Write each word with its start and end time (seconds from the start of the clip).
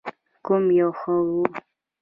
کوم 0.45 0.63
یو 0.79 0.89
ښه 0.99 1.15
و؟ 1.27 1.27